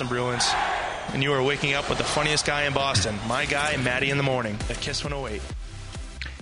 [0.00, 0.50] Boston Bruins,
[1.12, 4.16] and you are waking up with the funniest guy in Boston, my guy, Matty in
[4.16, 5.42] the morning, the Kiss 108.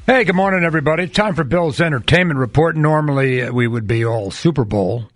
[0.06, 1.08] Hey, good morning, everybody.
[1.08, 2.76] Time for Bill's entertainment report.
[2.76, 5.08] Normally, uh, we would be all Super Bowl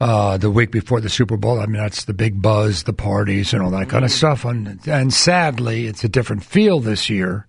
[0.00, 1.60] uh, the week before the Super Bowl.
[1.60, 4.46] I mean, that's the big buzz, the parties, and all that kind of stuff.
[4.46, 7.46] And, and sadly, it's a different feel this year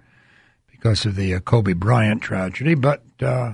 [0.69, 2.75] because of the uh, Kobe Bryant tragedy.
[2.75, 3.53] But uh,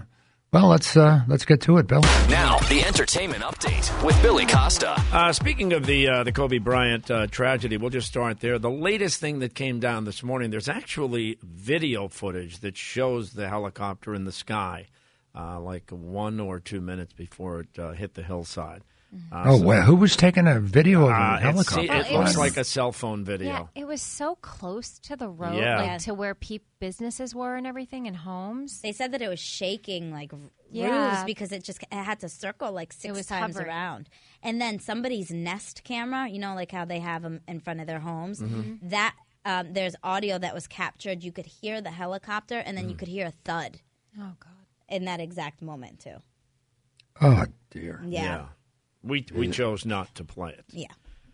[0.55, 1.99] well, let's uh, let's get to it, Bill.
[2.29, 4.95] Now, the entertainment update with Billy Costa.
[5.11, 8.57] Uh, speaking of the uh, the Kobe Bryant uh, tragedy, we'll just start there.
[8.57, 13.49] The latest thing that came down this morning, there's actually video footage that shows the
[13.49, 14.87] helicopter in the sky,
[15.37, 18.81] uh, like one or two minutes before it uh, hit the hillside.
[19.31, 21.93] Uh, oh, so- well, who was taking a video of a Uh, it's- helicopter?
[21.93, 23.47] it it looks like a cell phone video.
[23.47, 23.69] Yeah, video.
[23.75, 25.81] it was so close to the road, Yeah.
[25.81, 28.81] like to where pe- businesses were and everything and homes.
[28.81, 30.31] They said that it was shaking like
[30.71, 31.11] Yeah.
[31.11, 33.67] roofs because it just it had to circle like six times hovering.
[33.67, 34.09] around.
[34.43, 37.87] And then somebody's Nest camera, you know, like how they have them in front of
[37.87, 38.41] their homes.
[38.41, 38.89] Mm-hmm.
[38.89, 39.15] That
[39.47, 41.23] um, there's audio that was captured.
[41.23, 43.79] You could hear the helicopter, and then you could hear a thud
[44.19, 44.65] Oh God.
[44.89, 46.17] in that exact moment too.
[47.21, 48.01] oh dear.
[48.05, 48.45] Yeah,
[49.05, 50.65] We we chose not to play it.
[50.69, 50.87] yeah.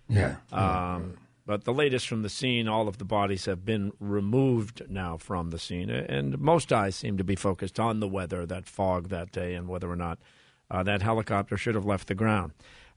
[0.09, 0.35] Yeah.
[0.51, 5.17] Um, but the latest from the scene, all of the bodies have been removed now
[5.17, 9.09] from the scene, and most eyes seem to be focused on the weather, that fog
[9.09, 10.19] that day, and whether or not
[10.69, 12.51] uh, that helicopter should have left the ground.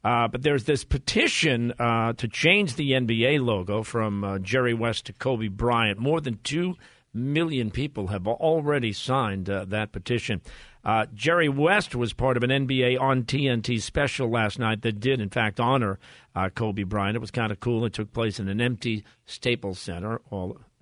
[0.04, 5.06] Uh, but there's this petition uh, to change the NBA logo from uh, Jerry West
[5.06, 5.98] to Kobe Bryant.
[5.98, 6.74] More than two
[7.14, 10.42] million people have already signed uh, that petition.
[10.84, 15.20] Uh, Jerry West was part of an NBA on TNT special last night that did,
[15.20, 15.98] in fact, honor
[16.34, 17.16] uh, Kobe Bryant.
[17.16, 17.84] It was kind of cool.
[17.86, 20.20] It took place in an empty Staples Center,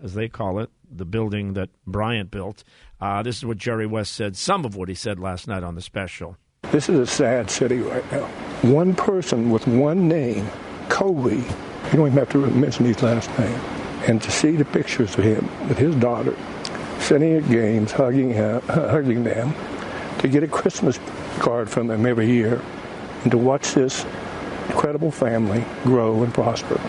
[0.02, 2.64] as they call it, the building that Bryant built.
[3.00, 5.76] Uh, this is what Jerry West said, some of what he said last night on
[5.76, 6.36] the special.
[6.72, 8.26] This is a sad city right now.
[8.62, 10.48] One person with one name,
[10.88, 11.44] Kobe, you
[11.92, 13.60] don't even have to mention his last name.
[14.06, 16.36] And to see the pictures of him with his daughter,
[16.98, 18.34] sitting at games, hugging,
[18.66, 19.54] hugging them,
[20.22, 20.98] to get a Christmas
[21.40, 22.62] card from them every year,
[23.22, 24.06] and to watch this
[24.68, 26.80] incredible family grow and prosper.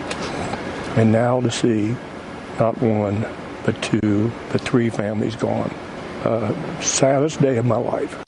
[0.96, 1.96] And now to see
[2.58, 3.26] not one,
[3.64, 5.70] but two, but three families gone.
[6.24, 8.24] Uh, saddest day of my life.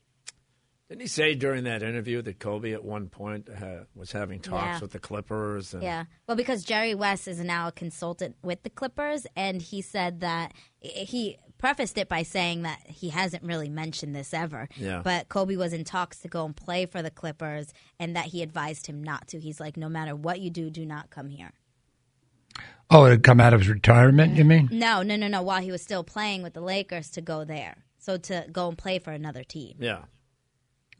[0.88, 4.62] Didn't he say during that interview that Kobe at one point uh, was having talks
[4.64, 4.80] Yeah.
[4.80, 5.74] with the Clippers?
[5.74, 6.04] And, Yeah.
[6.28, 10.52] Well, because Jerry West is now a consultant with the Clippers, and he said that
[10.80, 14.68] he prefaced it by saying that he hasn't really mentioned this ever.
[14.76, 15.02] Yeah.
[15.02, 18.42] But Kobe was in talks to go and play for the Clippers, and that he
[18.42, 19.40] advised him not to.
[19.40, 21.52] He's like, no matter what you do, do not come here.
[22.90, 24.68] Oh, it had come out of his retirement, you mean?
[24.70, 25.42] No, no, no, no.
[25.42, 27.84] While he was still playing with the Lakers, to go there.
[27.98, 29.76] So to go and play for another team.
[29.80, 30.04] Yeah.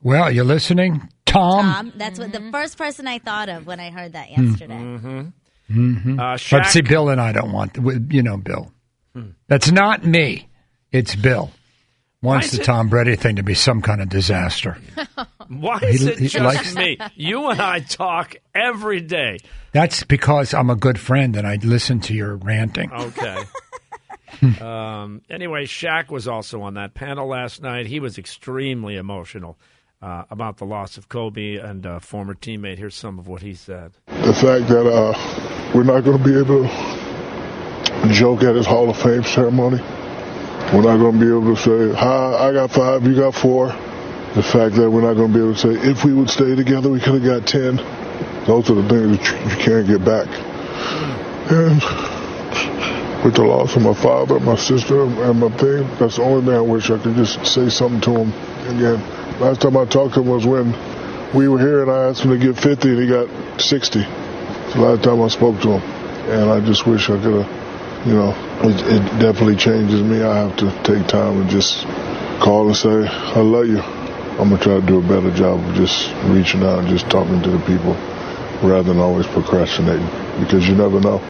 [0.03, 1.65] Well, you listening, Tom?
[1.65, 5.31] Um, that's what the first person I thought of when I heard that yesterday.
[5.69, 7.77] Uh, But see, Bill and I don't want,
[8.13, 8.73] you know, Bill.
[9.49, 10.49] That's not me.
[10.93, 11.51] It's Bill.
[12.23, 14.79] Wants the it- Tom Brady thing to be some kind of disaster.
[15.49, 16.99] why is He- it he just likes- me?
[17.15, 19.39] You and I talk every day.
[19.73, 22.91] That's because I'm a good friend and I listen to your ranting.
[22.93, 23.43] Okay.
[24.61, 27.87] um, anyway, Shaq was also on that panel last night.
[27.87, 29.59] He was extremely emotional
[30.03, 32.79] uh, about the loss of Kobe and a former teammate.
[32.79, 33.93] Here's some of what he said.
[34.07, 36.96] the fact that uh, we're not going to be able to
[38.13, 39.81] joke at his Hall of Fame ceremony.
[40.73, 43.69] We're not going to be able to say, "Hi, I got five, you got four.
[44.35, 46.55] The fact that we're not going to be able to say, "If we would stay
[46.55, 47.77] together, we could have got ten.
[48.47, 50.29] Those are the things that you, can't get back.
[51.51, 51.83] And
[53.25, 56.55] with the loss of my father, my sister, and my thing, that's the only thing
[56.55, 58.33] I wish I could just say something to him
[58.77, 59.41] again.
[59.41, 60.73] Last time I talked to him was when
[61.35, 64.01] we were here and I asked him to give 50 and he got 60.
[64.01, 65.83] It's the last time I spoke to him.
[66.31, 67.66] And I just wish I could have,
[68.07, 68.31] you know,
[68.63, 70.23] it, it definitely changes me.
[70.23, 71.83] I have to take time and just
[72.41, 73.81] call and say, I love you.
[73.81, 77.11] I'm going to try to do a better job of just reaching out and just
[77.11, 77.95] talking to the people
[78.63, 80.07] rather than always procrastinating
[80.39, 81.21] because you never know.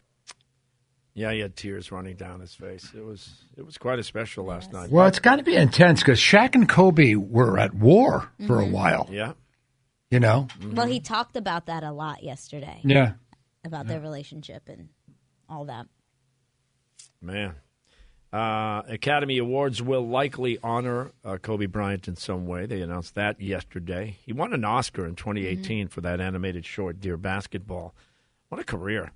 [1.15, 2.93] Yeah, he had tears running down his face.
[2.95, 4.91] It was it was quite a special last night.
[4.91, 8.65] Well, it's got to be intense because Shaq and Kobe were at war for a
[8.65, 8.73] mm-hmm.
[8.73, 9.09] while.
[9.11, 9.33] yeah.
[10.11, 10.49] You know?
[10.61, 10.75] Mm-hmm.
[10.75, 13.15] Well, he talked about that a lot yesterday Yeah.
[13.65, 14.91] about their relationship and
[15.49, 15.87] all that.
[17.21, 17.55] Man.
[18.33, 22.67] Uh, Academy Awards will likely honor uh, Kobe Bryant in some way.
[22.67, 24.17] They announced that yesterday.
[24.25, 27.95] He won an Oscar in 2018 for that animated short, Dear Basketball.
[28.49, 29.13] What a career.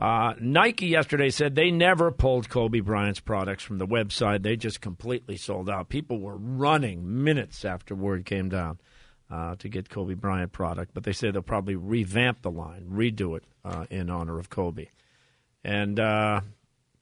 [0.00, 4.42] Uh, Nike yesterday said they never pulled Kobe Bryant's products from the website.
[4.42, 5.88] They just completely sold out.
[5.88, 8.78] People were running minutes after word came down
[9.30, 13.36] uh, to get Kobe Bryant product, but they say they'll probably revamp the line, redo
[13.36, 14.86] it uh, in honor of Kobe.
[15.62, 16.40] And uh,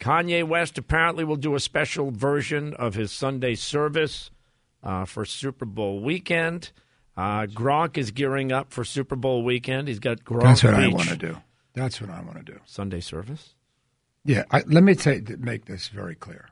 [0.00, 4.30] Kanye West apparently will do a special version of his Sunday service
[4.82, 6.70] uh, for Super Bowl weekend.
[7.16, 9.88] Uh, Gronk is gearing up for Super Bowl weekend.
[9.88, 11.36] He's got Gronk That's what I want to do.
[11.74, 12.60] That's what I want to do.
[12.64, 13.54] Sunday service.
[14.24, 16.48] Yeah, I, let me say, make this very clear.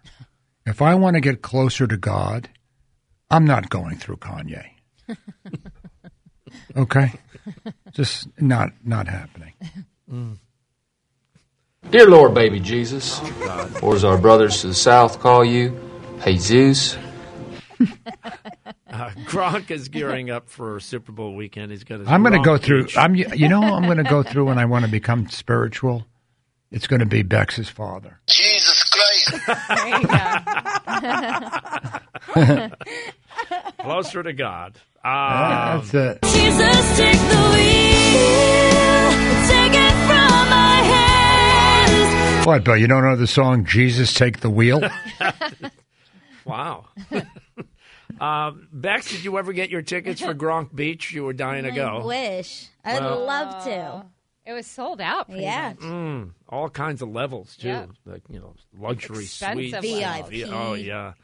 [0.64, 2.48] If I want to get closer to God,
[3.30, 4.66] I'm not going through Kanye.
[6.76, 7.12] okay,
[7.92, 9.52] just not not happening.
[11.90, 13.20] Dear Lord, baby Jesus,
[13.82, 15.78] or as our brothers to the south call you,
[16.24, 16.96] Jesus.
[18.88, 21.70] Uh, Gronk is gearing up for Super Bowl weekend.
[21.70, 22.08] He's got his.
[22.08, 22.84] I'm going to go through.
[22.84, 22.96] Beach.
[22.96, 26.06] I'm you know I'm going to go through when I want to become spiritual.
[26.70, 28.20] It's going to be Bex's father.
[28.26, 29.46] Jesus Christ.
[29.68, 30.06] There you
[32.48, 32.70] go.
[33.82, 34.78] closer to God.
[35.04, 36.22] Um, That's it.
[36.22, 39.10] Jesus, take the wheel,
[39.46, 40.35] take it from my hands.
[42.46, 42.76] What, Bill?
[42.76, 44.80] You don't know the song "Jesus Take the Wheel"?
[46.44, 46.84] wow.
[48.20, 51.10] um, Bex, did you ever get your tickets for Gronk Beach?
[51.12, 52.02] You were dying to go.
[52.02, 52.68] I wish.
[52.84, 54.04] I'd Well- love to.
[54.44, 55.26] It was sold out.
[55.26, 55.70] Pretty Yeah.
[55.70, 55.78] much.
[55.80, 57.86] Mm, all kinds of levels too, Yeah.
[58.04, 60.30] like you know, luxury Expensive suites, levels.
[60.30, 60.48] VIP.
[60.52, 61.14] Oh yeah.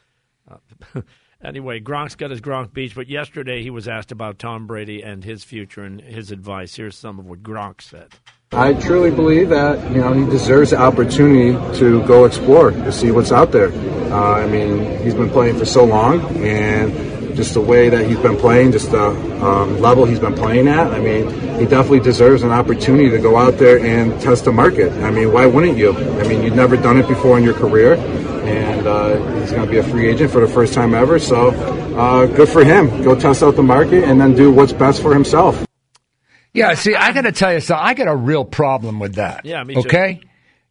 [0.51, 1.03] Uh,
[1.45, 5.23] anyway, Gronk's got his Gronk Beach, but yesterday he was asked about Tom Brady and
[5.23, 6.75] his future and his advice.
[6.75, 8.09] Here's some of what Gronk said.
[8.55, 13.11] I truly believe that you know he deserves the opportunity to go explore to see
[13.11, 13.73] what's out there.
[14.13, 18.19] Uh, I mean, he's been playing for so long, and just the way that he's
[18.19, 19.09] been playing, just the
[19.43, 20.93] um, level he's been playing at.
[20.93, 24.93] I mean, he definitely deserves an opportunity to go out there and test the market.
[25.03, 25.97] I mean, why wouldn't you?
[26.21, 29.71] I mean, you've never done it before in your career, and uh, he's going to
[29.71, 31.19] be a free agent for the first time ever.
[31.19, 31.53] So,
[31.97, 33.03] uh, good for him.
[33.03, 35.65] Go test out the market and then do what's best for himself.
[36.55, 37.85] Yeah, see, I got to tell you something.
[37.87, 39.45] I got a real problem with that.
[39.47, 39.81] Yeah, me too.
[39.81, 40.21] Okay?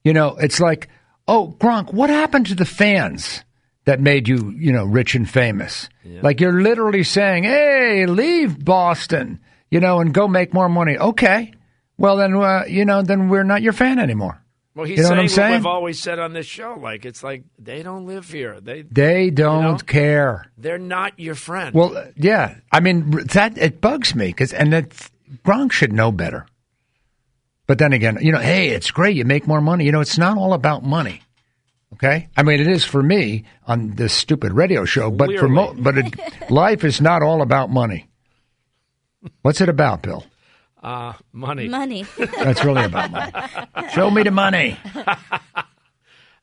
[0.04, 0.90] You know, it's like,
[1.28, 3.44] oh, Gronk, what happened to the fans
[3.86, 5.90] that made you, you know, rich and famous?
[6.22, 9.40] Like you're literally saying, hey, leave Boston,
[9.72, 10.98] you know, and go make more money.
[10.98, 11.54] Okay.
[11.98, 14.44] Well, then, uh, you know, then we're not your fan anymore.
[14.74, 15.54] Well, he's You know what saying I'm what saying?
[15.54, 16.78] we've always said on this show.
[16.82, 18.60] Like it's like they don't live here.
[18.62, 19.78] They They don't know?
[19.78, 20.50] care.
[20.58, 21.76] they're not your friend.
[21.76, 22.56] Well, uh, yeah.
[22.72, 25.11] I mean, that it bugs me because, and that's
[25.46, 26.46] Gronk should know better.
[27.68, 29.16] But then again, you know, hey, it's great.
[29.16, 29.86] You make more money.
[29.86, 31.22] You know, it's not all about money.
[31.94, 35.76] Okay, I mean, it is for me on this stupid radio show, but for mo-
[35.78, 36.16] but it,
[36.52, 38.08] life is not all about money.
[39.42, 40.26] What's it about, Bill?
[40.82, 41.68] uh, money.
[41.68, 42.06] Money.
[42.18, 43.32] That's really about money.
[43.94, 44.78] Show me the money.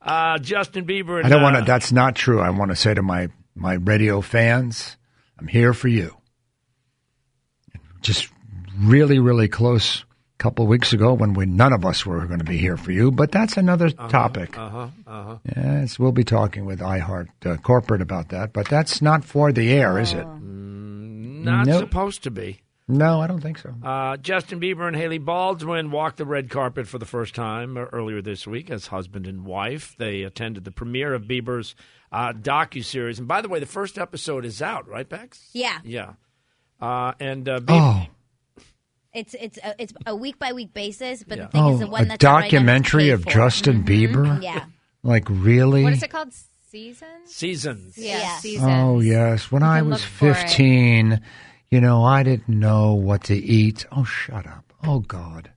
[0.01, 1.19] Uh, Justin Bieber.
[1.19, 1.67] And, I don't want uh, to.
[1.67, 2.41] That's not true.
[2.41, 4.97] I want to say to my my radio fans,
[5.39, 6.17] I'm here for you.
[8.01, 8.31] Just
[8.81, 10.05] really, really close.
[10.05, 12.77] A couple of weeks ago, when we none of us were going to be here
[12.77, 14.57] for you, but that's another topic.
[14.57, 14.89] Uh huh.
[15.05, 15.37] Uh huh.
[15.57, 19.73] Yes, we'll be talking with iHeart uh, Corporate about that, but that's not for the
[19.73, 20.25] air, is it?
[20.25, 21.81] Not Nope.
[21.81, 22.61] supposed to be.
[22.87, 23.75] No, I don't think so.
[23.83, 27.87] Uh, Justin Bieber and Hailey Baldwin walked the red carpet for the first time uh,
[27.93, 29.95] earlier this week as husband and wife.
[29.99, 31.75] They attended the premiere of Bieber's
[32.13, 35.51] uh, docu series, and by the way, the first episode is out, right, Bex?
[35.53, 35.81] Yeah.
[35.85, 36.13] Yeah.
[36.81, 38.07] Uh, and uh, Bieber, Oh,
[39.19, 41.45] It's it's a, it's a week by week basis, but Yeah.
[41.47, 43.31] the thing oh, is the one a that's already done is documentary of for.
[43.31, 44.43] Justin Bieber.
[44.43, 44.65] Yeah.
[45.05, 45.85] Like really?
[45.85, 46.33] What is it called?
[46.71, 47.09] Seasons?
[47.33, 47.97] seasons.
[47.97, 48.37] Yeah, Yeah.
[48.39, 48.71] seasons.
[48.71, 50.35] Oh yes, when I was look for it.
[50.35, 51.21] fifteen,
[51.71, 53.87] you know, I didn't know what to eat.
[53.93, 54.73] Oh, shut up!
[54.85, 55.51] Oh God,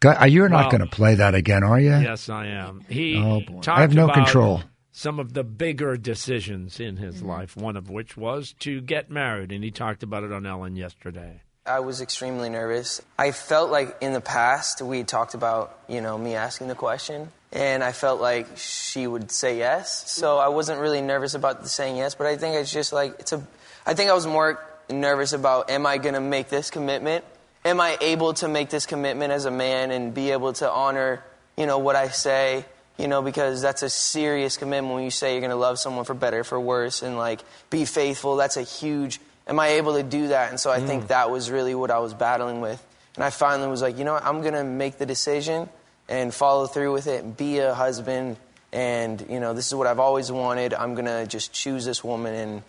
[0.00, 1.96] God uh, you're not Well- going to play that again, are you?
[1.96, 2.82] Yes, I am.
[2.88, 3.62] He Oh, boy.
[3.66, 4.62] I have no control.
[4.92, 7.28] Some of the bigger decisions in his Mm-hmm.
[7.28, 10.76] life, one of which was to get married, and he talked about it on Ellen
[10.76, 11.40] yesterday.
[11.68, 13.02] I was extremely nervous.
[13.18, 17.30] I felt like in the past we talked about, you know, me asking the question,
[17.52, 20.10] and I felt like she would say yes.
[20.10, 23.32] So I wasn't really nervous about saying yes, but I think it's just like it's
[23.32, 23.42] a.
[23.84, 27.24] I think I was more nervous about am I going to make this commitment?
[27.64, 31.22] Am I able to make this commitment as a man and be able to honor,
[31.56, 32.64] you know, what I say?
[32.96, 36.04] You know, because that's a serious commitment when you say you're going to love someone
[36.04, 38.36] for better, for worse, and like be faithful.
[38.36, 39.20] That's a huge.
[39.46, 40.50] Am I able to do that?
[40.50, 41.08] And so I think mm.
[41.08, 42.84] that was really what I was battling with.
[43.14, 44.24] And I finally was like, you know what?
[44.24, 45.68] I'm going to make the decision
[46.08, 48.36] and follow through with it and be a husband.
[48.72, 50.74] And, you know, this is what I've always wanted.
[50.74, 52.62] I'm going to just choose this woman and,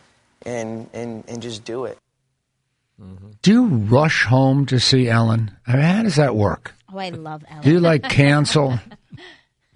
[0.45, 1.97] and, and, and just do it.
[3.01, 3.29] Mm-hmm.
[3.41, 5.51] Do you rush home to see Ellen?
[5.67, 6.73] I mean, how does that work?
[6.91, 7.63] Oh, I love Ellen.
[7.63, 8.79] Do you like cancel?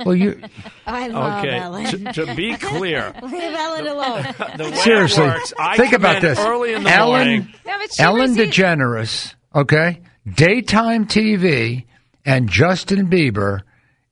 [0.05, 0.41] Well, you
[0.85, 1.85] I love Okay, Ellen.
[1.85, 4.23] to, to be clear, Leave Ellen alone.
[4.57, 6.39] the way seriously it works, I think about this.
[6.39, 7.53] early in the Ellen, morning.
[7.65, 11.85] Yeah, but she Ellen received- DeGeneres, okay, daytime TV,
[12.25, 13.61] and Justin Bieber,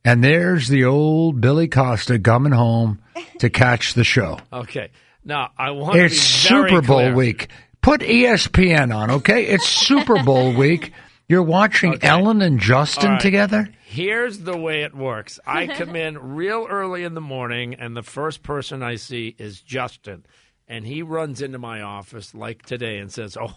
[0.06, 3.00] and there's the old Billy Costa coming home
[3.40, 4.40] to catch the show.
[4.52, 4.90] Okay,
[5.26, 7.16] now I want to be It's very Super Bowl clear.
[7.16, 7.50] week.
[7.82, 9.46] Put ESPN on, okay?
[9.46, 10.92] It's Super Bowl week.
[11.30, 13.22] You're watching Ellen and Justin All right.
[13.22, 13.70] together?
[13.86, 15.40] Here's the way it works.
[15.46, 19.62] I come in real early in the morning, and the first person I see is
[19.62, 20.26] Justin.
[20.68, 23.56] And he runs into my office like today and says, Oh,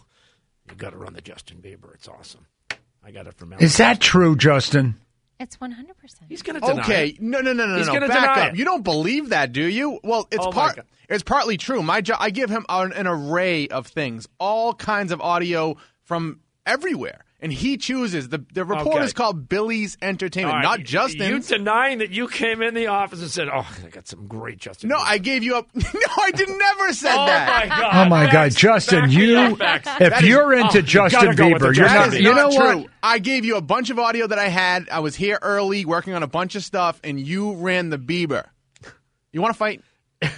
[0.69, 1.95] you got to run the Justin Bieber.
[1.95, 2.47] It's awesome.
[3.05, 3.65] I got it from Ellen.
[3.65, 4.95] Is that true, Justin?
[5.41, 5.75] It's 100%.
[6.29, 7.21] He's going to deny Okay, it.
[7.23, 7.95] no, no, no, no, He's no.
[7.95, 8.53] gonna Back deny up.
[8.55, 8.59] it.
[8.59, 9.99] You don't believe that, do you?
[10.05, 10.79] Well, it's Oh, part.
[11.09, 11.83] It's partly true.
[11.83, 12.19] My job.
[12.21, 17.53] I give him an, an array of things, all kinds of audio from everywhere, and
[17.53, 18.31] he chooses.
[18.31, 19.05] the The report Okay.
[19.05, 21.21] is called Billy's Entertainment, All right, not Justin.
[21.29, 21.49] You Justin's.
[21.59, 24.89] denying that you came in the office and said, "Oh, I got some great Justin."
[24.89, 25.63] no, I gave you a.
[25.75, 27.69] No, I did never said Oh that.
[27.69, 28.07] my god!
[28.07, 29.11] Oh my God, Justin!
[29.11, 29.87] you Max.
[29.87, 32.13] if That is- you're into oh, Justin gotta go with the Bieber, you're not.
[32.15, 32.87] You know not what?
[33.03, 34.89] I gave you a bunch of audio that I had.
[34.89, 38.47] I was here early working on a bunch of stuff, and you ran the Bieber.
[39.33, 39.83] You want to fight?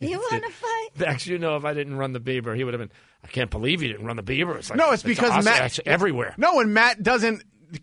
[0.00, 0.88] You want to fight?
[0.98, 2.90] Max, you know, if I didn't run the Bieber, he would have been.
[3.24, 4.56] I can't believe you didn't run the Bieber.
[4.56, 5.44] It's like, No, it's because awesome.
[5.44, 6.34] Matt It's everywhere.
[6.36, 7.42] No, when Matt doesn't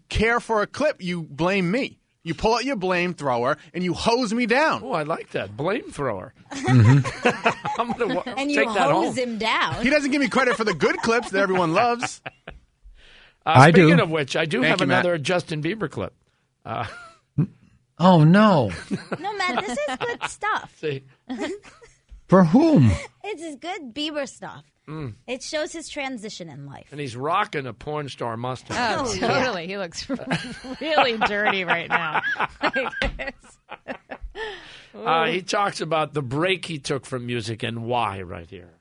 [0.09, 1.97] care for a clip, you blame me.
[2.23, 4.81] You pull out your blame thrower and you hose me down.
[4.83, 6.33] Oh, I like that blame thrower.
[6.51, 7.59] Mm-hmm.
[7.81, 9.15] I'm gonna wa- And take you hose home.
[9.15, 9.81] him down.
[9.81, 12.21] He doesn't give me credit for the good clips that everyone loves.
[13.45, 13.83] Uh, I do.
[13.87, 15.05] speaking of which, I do Thank have you, Matt.
[15.05, 16.13] another Justin Bieber clip.
[16.65, 16.85] Uh,
[17.97, 18.69] Oh no!
[19.19, 20.73] No, Matt, this is good stuff.
[20.79, 21.03] see,
[22.27, 22.91] For whom?
[23.23, 24.63] It's good Bieber stuff.
[24.89, 25.13] Mm.
[25.27, 26.87] It shows his transition in life.
[26.91, 28.75] and he's rocking a porn star mustache.
[28.97, 29.67] Oh, Oh, totally.
[29.67, 30.09] He looks
[30.81, 32.21] really dirty right now.
[34.95, 38.71] Uh, he talks about the break he took from music and why right here.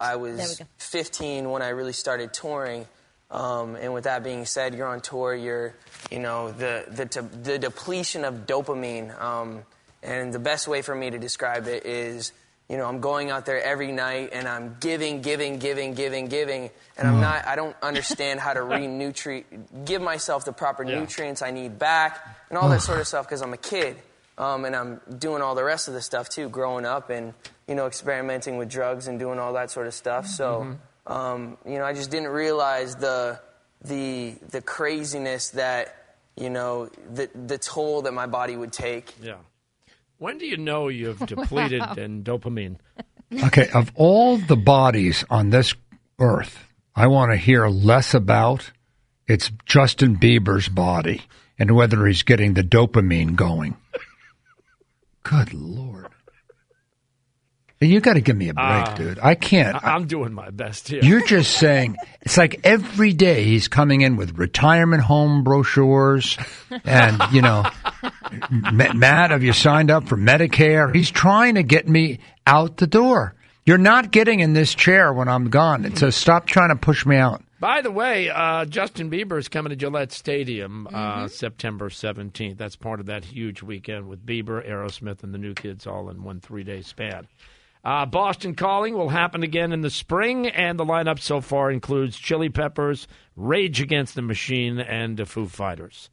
[0.00, 2.86] I was 15 when I really started touring.
[3.30, 5.34] Um, and with that being said, you're on tour.
[5.34, 5.74] You're,
[6.10, 9.18] you know, the the, de- the depletion of dopamine.
[9.20, 9.62] Um,
[10.02, 12.32] and the best way for me to describe it is,
[12.68, 16.70] you know, I'm going out there every night and I'm giving, giving, giving, giving, giving,
[16.98, 17.46] and I'm not.
[17.46, 19.44] I don't understand how to re-nutri-
[19.86, 21.00] give myself the proper Yeah.
[21.00, 23.96] nutrients I need back, and all that sort of stuff because I'm a kid.
[24.36, 27.34] Um, and I'm doing all the rest of the stuff too, growing up and
[27.66, 30.26] you know experimenting with drugs and doing all that sort of stuff.
[30.28, 30.76] So
[31.08, 33.40] um, you know, I just didn't realize the
[33.82, 35.94] the the craziness that
[36.36, 39.12] you know the the toll that my body would take.
[39.20, 39.36] Yeah.
[40.18, 42.76] When do you know you've depleted in dopamine?
[43.44, 45.74] Okay, of all the bodies on this
[46.18, 48.72] earth, I want to hear less about
[49.28, 51.22] it's Justin Bieber's body
[51.58, 53.76] and whether he's getting the dopamine going.
[55.22, 56.08] Good lord.
[57.80, 58.94] You got to give me a break, Ah.
[58.96, 59.18] dude.
[59.22, 59.76] I can't.
[59.84, 61.00] I- I'm doing my best here.
[61.02, 66.36] You're just saying it's like every day he's coming in with retirement home brochures,
[66.84, 67.64] and you know,
[68.50, 70.94] Matt, have you signed up for Medicare?
[70.94, 73.34] He's trying to get me out the door.
[73.64, 75.84] You're not getting in this chair when I'm gone.
[75.84, 77.42] It says stop trying to push me out.
[77.60, 81.26] By the way, uh, Justin Bieber is coming to Gillette Stadium uh, Mm-hmm.
[81.26, 82.56] September 17th.
[82.56, 86.22] That's part of that huge weekend with Bieber, Aerosmith, and the New Kids all in
[86.22, 87.26] one three day span.
[87.88, 92.18] Uh, Boston Calling will happen again in the spring, and the lineup so far includes
[92.18, 96.10] Chili Peppers, Rage Against the Machine, and the Foo Fighters.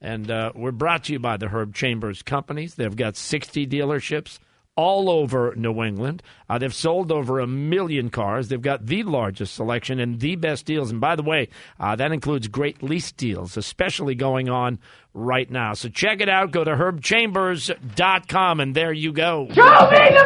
[0.00, 2.76] And uh, we're brought to you by the Herb Chambers Companies.
[2.76, 4.38] They've got 60 dealerships
[4.80, 6.22] all over New England.
[6.48, 8.48] Uh, they've sold over a million cars.
[8.48, 10.90] They've got the largest selection and the best deals.
[10.90, 14.78] And by the way, uh, that includes great lease deals, especially going on
[15.12, 15.74] right now.
[15.74, 16.50] So check it out.
[16.50, 19.48] Go to herbchambers.com, and there you go.
[19.52, 20.24] Show me the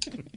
[0.00, 0.24] money!